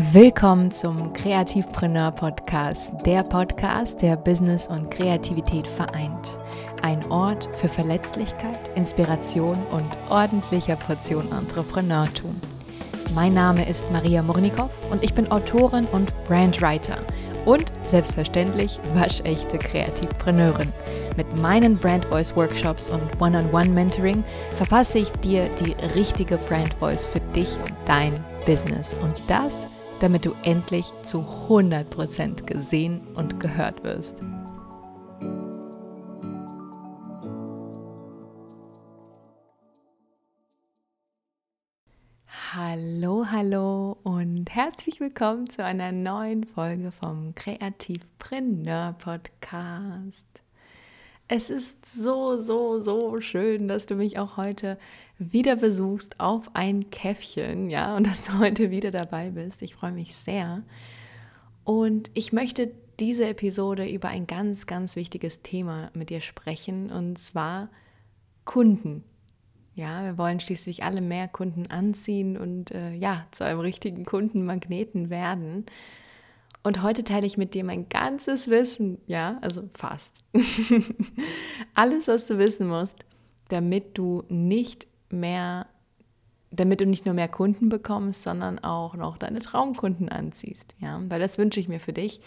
[0.00, 6.38] Willkommen zum Kreativpreneur Podcast, der Podcast, der Business und Kreativität vereint.
[6.82, 12.40] Ein Ort für Verletzlichkeit, Inspiration und ordentlicher Portion Entrepreneurtum.
[13.12, 16.98] Mein Name ist Maria Murnikow und ich bin Autorin und Brandwriter
[17.44, 20.72] und selbstverständlich waschechte Kreativpreneurin.
[21.16, 24.22] Mit meinen Brand Voice Workshops und One-on-One-Mentoring
[24.54, 28.12] verpasse ich dir die richtige Brand Voice für dich und dein
[28.46, 28.94] Business.
[29.02, 29.66] Und das
[30.00, 34.22] damit du endlich zu 100% gesehen und gehört wirst.
[42.54, 50.24] Hallo, hallo und herzlich willkommen zu einer neuen Folge vom Kreativpreneur Podcast.
[51.30, 54.78] Es ist so, so, so schön, dass du mich auch heute
[55.18, 59.60] wieder besuchst auf ein Käffchen, ja, und dass du heute wieder dabei bist.
[59.60, 60.62] Ich freue mich sehr.
[61.64, 67.18] Und ich möchte diese Episode über ein ganz, ganz wichtiges Thema mit dir sprechen, und
[67.18, 67.68] zwar
[68.46, 69.04] Kunden.
[69.74, 75.10] Ja, wir wollen schließlich alle mehr Kunden anziehen und äh, ja, zu einem richtigen Kundenmagneten
[75.10, 75.66] werden.
[76.68, 80.22] Und heute teile ich mit dir mein ganzes Wissen, ja, also fast.
[81.74, 83.06] Alles, was du wissen musst,
[83.48, 85.66] damit du nicht mehr,
[86.50, 90.74] damit du nicht nur mehr Kunden bekommst, sondern auch noch deine Traumkunden anziehst.
[90.78, 91.00] Ja?
[91.08, 92.20] Weil das wünsche ich mir für dich.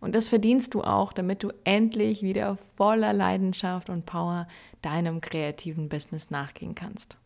[0.00, 4.48] Und das verdienst du auch, damit du endlich wieder voller Leidenschaft und Power
[4.82, 7.16] deinem kreativen Business nachgehen kannst.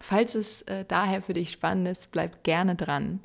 [0.00, 3.20] Falls es äh, daher für dich spannend ist, bleib gerne dran.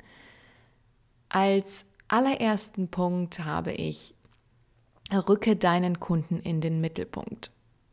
[1.28, 4.14] Als allerersten Punkt habe ich,
[5.10, 7.50] rücke deinen Kunden in den Mittelpunkt.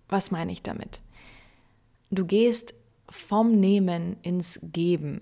[0.09, 1.01] Was meine ich damit?
[2.11, 2.73] Du gehst
[3.09, 5.21] vom Nehmen ins Geben.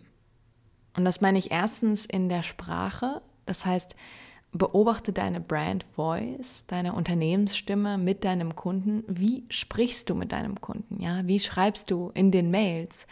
[0.95, 3.95] Und das meine ich erstens in der Sprache, das heißt,
[4.52, 9.04] beobachte deine Brand Voice, deine Unternehmensstimme mit deinem Kunden.
[9.08, 11.02] Wie sprichst du mit deinem Kunden?
[11.02, 13.05] Ja, wie schreibst du in den Mails?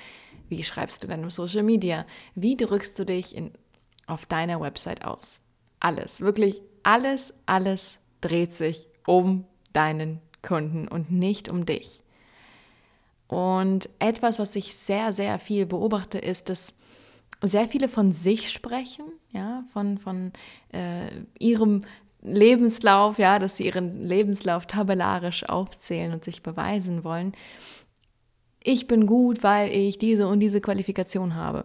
[0.50, 2.06] Wie schreibst du deinem Social Media?
[2.34, 3.52] Wie drückst du dich in,
[4.08, 5.42] auf deiner Website aus?
[5.86, 12.02] Alles, wirklich alles, alles dreht sich um deinen Kunden und nicht um dich.
[13.28, 16.74] Und etwas, was ich sehr, sehr viel beobachte, ist, dass
[17.44, 20.34] sehr viele von sich sprechen, ja, von, von
[20.74, 21.86] äh, ihrem
[22.24, 27.34] Lebenslauf, ja, dass sie ihren Lebenslauf tabellarisch aufzählen und sich beweisen wollen.
[28.60, 31.64] Ich bin gut, weil ich diese und diese Qualifikation habe.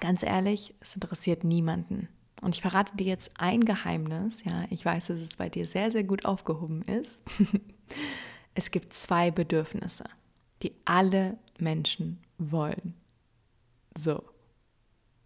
[0.00, 2.10] Ganz ehrlich, es interessiert niemanden.
[2.42, 5.90] Und ich verrate dir jetzt ein Geheimnis, ja, ich weiß, dass es bei dir sehr,
[5.90, 7.20] sehr gut aufgehoben ist.
[8.54, 10.04] es gibt zwei Bedürfnisse
[10.62, 12.94] die alle Menschen wollen.
[13.98, 14.22] So.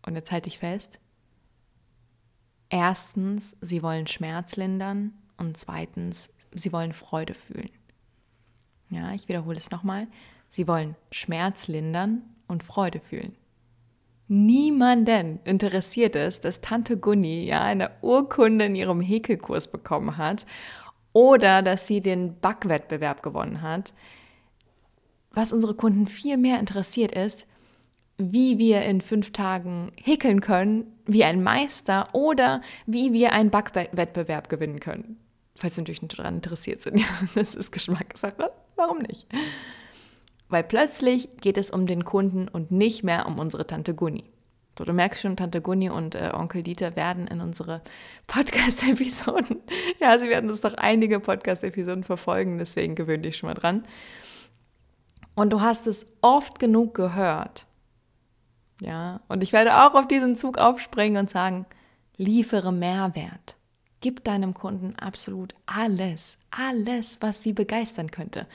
[0.05, 0.99] Und jetzt halte ich fest.
[2.69, 7.71] Erstens, sie wollen Schmerz lindern und zweitens, sie wollen Freude fühlen.
[8.89, 10.09] Ja, ich wiederhole es nochmal.
[10.49, 13.37] Sie wollen Schmerz lindern und Freude fühlen.
[14.29, 20.47] Niemanden interessiert es, dass Tante Gunni ja eine Urkunde in ihrem Häkelkurs bekommen hat
[21.13, 23.95] oder dass sie den Backwettbewerb gewonnen hat
[25.37, 27.47] was unsere Kunden viel mehr interessiert ist,
[28.17, 34.49] wie wir in fünf Tagen häkeln können, wie ein Meister oder wie wir einen Backwettbewerb
[34.49, 35.19] gewinnen können.
[35.55, 36.99] Falls Sie natürlich daran interessiert sind.
[37.01, 38.51] Ja, das ist Geschmackssache.
[38.75, 39.27] Warum nicht?
[40.49, 44.25] Weil plötzlich geht es um den Kunden und nicht mehr um unsere Tante Gunni.
[44.79, 47.81] So, du merkst schon, Tante Gunni und äh, Onkel Dieter werden in unsere
[48.27, 49.63] Podcast-Episoden,
[50.01, 53.85] ja, sie werden uns doch einige Podcast-Episoden verfolgen, deswegen gewöhne dich schon mal dran.
[55.35, 57.67] Und du hast es oft genug gehört.
[58.81, 61.67] Ja, und ich werde auch auf diesen Zug aufspringen und sagen,
[62.17, 63.57] liefere Mehrwert.
[64.01, 68.47] Gib deinem Kunden absolut alles, alles, was sie begeistern könnte.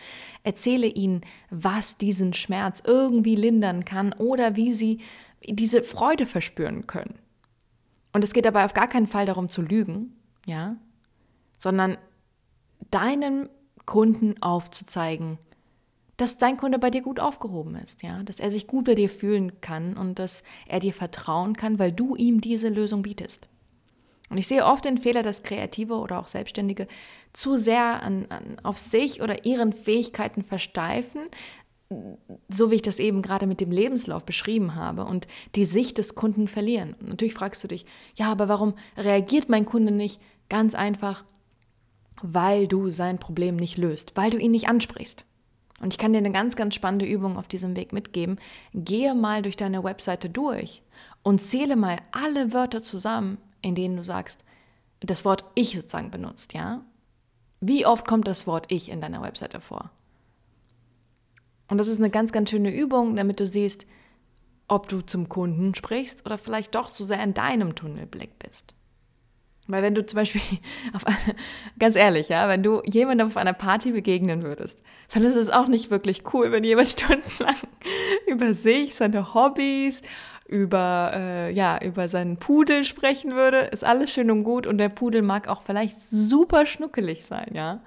[0.43, 4.99] Erzähle ihnen, was diesen Schmerz irgendwie lindern kann oder wie sie
[5.43, 7.15] diese Freude verspüren können.
[8.13, 10.15] Und es geht dabei auf gar keinen Fall darum zu lügen,
[10.45, 10.75] ja,
[11.57, 11.97] sondern
[12.89, 13.49] deinem
[13.85, 15.37] Kunden aufzuzeigen,
[16.17, 19.09] dass dein Kunde bei dir gut aufgehoben ist, ja, dass er sich gut bei dir
[19.09, 23.47] fühlen kann und dass er dir vertrauen kann, weil du ihm diese Lösung bietest.
[24.31, 26.87] Und ich sehe oft den Fehler, dass Kreative oder auch Selbstständige
[27.33, 31.23] zu sehr an, an, auf sich oder ihren Fähigkeiten versteifen,
[32.47, 36.15] so wie ich das eben gerade mit dem Lebenslauf beschrieben habe und die Sicht des
[36.15, 36.95] Kunden verlieren.
[37.01, 37.85] Und natürlich fragst du dich,
[38.15, 40.21] ja, aber warum reagiert mein Kunde nicht?
[40.47, 41.25] Ganz einfach,
[42.21, 45.25] weil du sein Problem nicht löst, weil du ihn nicht ansprichst.
[45.81, 48.39] Und ich kann dir eine ganz, ganz spannende Übung auf diesem Weg mitgeben.
[48.73, 50.83] Gehe mal durch deine Webseite durch
[51.23, 54.43] und zähle mal alle Wörter zusammen, in denen du sagst,
[54.99, 56.81] das Wort ich sozusagen benutzt, ja?
[57.59, 59.91] Wie oft kommt das Wort ich in deiner Webseite vor?
[61.67, 63.85] Und das ist eine ganz, ganz schöne Übung, damit du siehst,
[64.67, 68.73] ob du zum Kunden sprichst oder vielleicht doch zu sehr in deinem Tunnelblick bist.
[69.67, 70.41] Weil wenn du zum Beispiel
[71.05, 71.35] eine,
[71.79, 74.81] ganz ehrlich, ja, wenn du jemandem auf einer Party begegnen würdest,
[75.13, 77.55] dann ist es auch nicht wirklich cool, wenn jemand stundenlang
[78.27, 80.01] über sich, seine Hobbys,
[80.51, 83.59] über, äh, ja, über seinen Pudel sprechen würde.
[83.59, 87.81] Ist alles schön und gut und der Pudel mag auch vielleicht super schnuckelig sein, ja.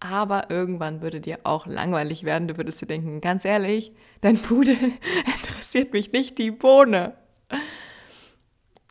[0.00, 2.46] Aber irgendwann würde dir auch langweilig werden.
[2.46, 4.76] Du würdest dir denken, ganz ehrlich, dein Pudel
[5.26, 7.14] interessiert mich nicht die Bohne.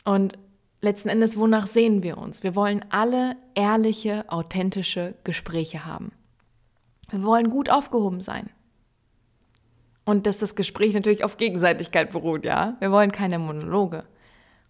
[0.04, 0.38] Und
[0.82, 2.44] letzten Endes, wonach sehen wir uns?
[2.44, 6.12] Wir wollen alle ehrliche, authentische Gespräche haben.
[7.10, 8.50] Wir wollen gut aufgehoben sein.
[10.08, 12.78] Und dass das Gespräch natürlich auf Gegenseitigkeit beruht, ja.
[12.80, 14.06] Wir wollen keine Monologe.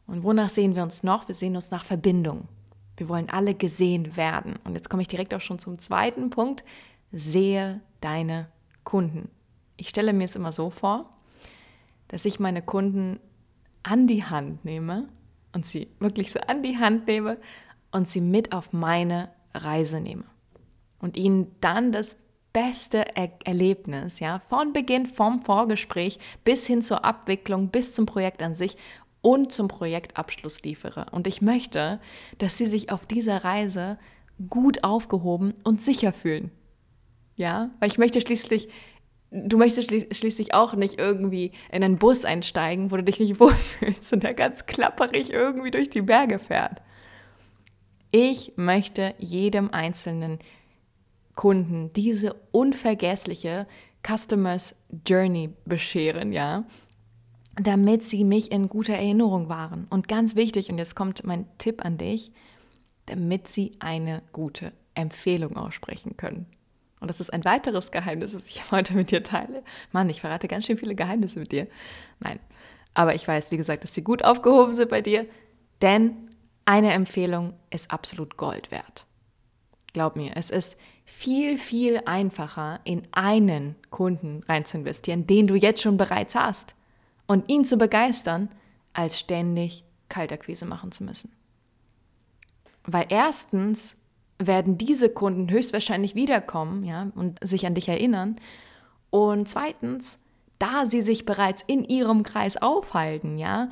[0.08, 1.28] Und wonach sehen wir uns noch?
[1.28, 2.48] Wir sehen uns nach Verbindung.
[2.98, 4.56] Wir wollen alle gesehen werden.
[4.64, 6.64] Und jetzt komme ich direkt auch schon zum zweiten Punkt.
[7.12, 8.48] Sehe deine
[8.84, 9.30] Kunden.
[9.76, 11.08] Ich stelle mir es immer so vor,
[12.08, 13.20] dass ich meine Kunden
[13.84, 15.08] an die Hand nehme
[15.54, 17.38] und sie wirklich so an die Hand nehme
[17.92, 20.24] und sie mit auf meine Reise nehme.
[20.98, 22.18] Und ihnen dann das
[22.58, 28.42] beste er Erlebnis, ja, von Beginn, vom Vorgespräch bis hin zur Abwicklung, bis zum Projekt
[28.42, 28.78] an sich
[29.22, 31.06] und zum Projektabschluss liefere.
[31.12, 32.00] Und ich möchte,
[32.40, 34.00] dass sie sich auf dieser Reise
[34.50, 36.50] gut aufgehoben und sicher fühlen.
[37.36, 38.70] Ja, weil ich möchte schließlich,
[39.30, 44.14] du möchtest schließlich auch nicht irgendwie in einen Bus einsteigen, wo du dich nicht wohlfühlst
[44.14, 46.82] und der ganz klapperig irgendwie durch die Berge fährt.
[48.10, 50.40] Ich möchte jedem einzelnen
[51.38, 53.66] Kunden diese unvergessliche
[54.06, 54.76] Customers
[55.06, 56.66] Journey bescheren, ja
[57.60, 59.88] damit sie mich in guter Erinnerung waren.
[59.90, 62.32] Und ganz wichtig, und jetzt kommt mein Tipp an dich,
[63.08, 66.46] damit sie eine gute Empfehlung aussprechen können.
[67.00, 69.64] Und das ist ein weiteres Geheimnis, das ich heute mit dir teile.
[69.92, 71.68] Mann, ich verrate ganz schön viele Geheimnisse mit dir.
[72.20, 72.40] Nein,
[72.94, 75.26] aber ich weiß, wie gesagt, dass sie gut aufgehoben sind bei dir,
[75.82, 76.36] denn
[76.66, 79.07] eine Empfehlung ist absolut Gold wert.
[79.94, 80.76] Glaub mir, es ist
[81.06, 86.76] viel, viel einfacher, in einen Kunden rein zu investieren, den du jetzt schon bereits hast
[87.26, 88.50] und ihn zu begeistern,
[88.94, 91.32] als ständig Kaltakquise machen zu müssen.
[92.84, 93.96] Weil erstens
[94.40, 98.38] werden diese Kunden höchstwahrscheinlich wiederkommen, ja, und sich an dich erinnern.
[99.10, 100.20] Und zweitens,
[100.60, 103.70] da sie sich bereits in ihrem Kreis aufhalten, ja,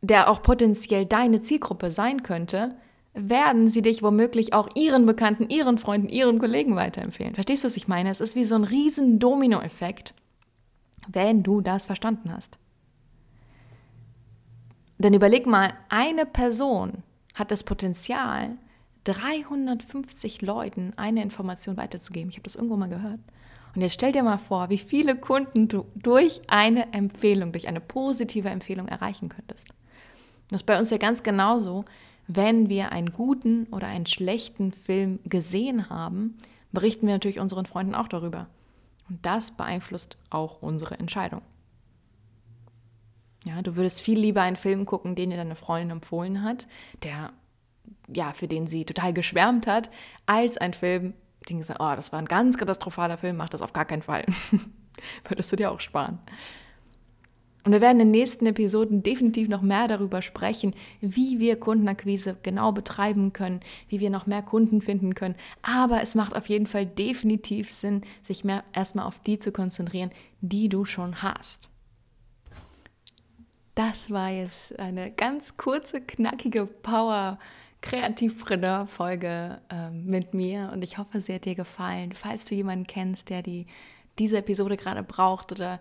[0.00, 2.76] der auch potenziell deine Zielgruppe sein könnte,
[3.14, 7.34] werden sie dich womöglich auch ihren Bekannten, ihren Freunden, ihren Kollegen weiterempfehlen.
[7.34, 8.10] Verstehst du, was ich meine?
[8.10, 10.14] Es ist wie so ein riesen Dominoeffekt,
[11.08, 12.58] wenn du das verstanden hast.
[14.98, 17.02] Denn überleg mal, eine Person
[17.34, 18.56] hat das Potenzial,
[19.04, 22.30] 350 Leuten eine Information weiterzugeben.
[22.30, 23.20] Ich habe das irgendwo mal gehört.
[23.74, 27.80] Und jetzt stell dir mal vor, wie viele Kunden du durch eine Empfehlung, durch eine
[27.80, 29.70] positive Empfehlung erreichen könntest.
[30.50, 31.84] Das ist bei uns ja ganz genauso,
[32.26, 36.36] wenn wir einen guten oder einen schlechten Film gesehen haben,
[36.72, 38.48] berichten wir natürlich unseren Freunden auch darüber.
[39.08, 41.42] Und das beeinflusst auch unsere Entscheidung.
[43.44, 46.68] Ja, du würdest viel lieber einen Film gucken, den dir deine Freundin empfohlen hat,
[47.02, 47.32] der,
[48.08, 49.90] ja, für den sie total geschwärmt hat,
[50.26, 51.14] als ein Film,
[51.48, 54.24] den gesagt, oh, das war ein ganz katastrophaler Film, mach das auf gar keinen Fall.
[55.28, 56.18] würdest du dir auch sparen.
[57.64, 62.36] Und wir werden in den nächsten Episoden definitiv noch mehr darüber sprechen, wie wir Kundenakquise
[62.42, 65.36] genau betreiben können, wie wir noch mehr Kunden finden können.
[65.62, 70.10] Aber es macht auf jeden Fall definitiv Sinn, sich mehr erstmal auf die zu konzentrieren,
[70.40, 71.68] die du schon hast.
[73.74, 77.38] Das war jetzt eine ganz kurze, knackige Power
[77.82, 82.12] Kreativpreneur-Folge äh, mit mir und ich hoffe, sie hat dir gefallen.
[82.12, 83.66] Falls du jemanden kennst, der die,
[84.18, 85.80] diese Episode gerade braucht oder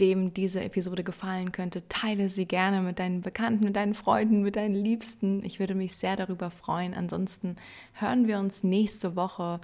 [0.00, 4.56] dem diese Episode gefallen könnte, teile sie gerne mit deinen Bekannten, mit deinen Freunden, mit
[4.56, 5.44] deinen Liebsten.
[5.44, 6.94] Ich würde mich sehr darüber freuen.
[6.94, 7.56] Ansonsten
[7.94, 9.60] hören wir uns nächste Woche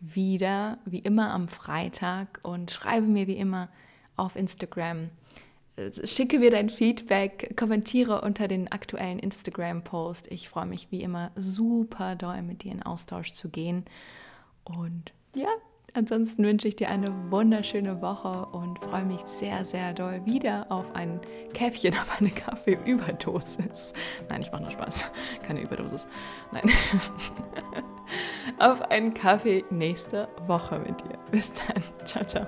[0.00, 3.68] wieder, wie immer am Freitag und schreibe mir wie immer
[4.16, 5.10] auf Instagram
[6.04, 10.30] schicke mir dein Feedback, kommentiere unter den aktuellen Instagram-Post.
[10.30, 13.84] Ich freue mich wie immer super doll mit dir in Austausch zu gehen.
[14.62, 15.48] Und ja,
[15.94, 20.84] ansonsten wünsche ich dir eine wunderschöne Woche und freue mich sehr, sehr doll wieder auf
[20.94, 21.20] ein
[21.52, 23.92] Käffchen, auf eine Kaffeeüberdosis.
[24.28, 25.10] Nein, ich mache nur Spaß.
[25.46, 26.06] Keine Überdosis.
[26.52, 26.70] Nein.
[28.58, 31.18] auf einen Kaffee nächste Woche mit dir.
[31.30, 31.82] Bis dann.
[32.04, 32.46] Ciao, ciao.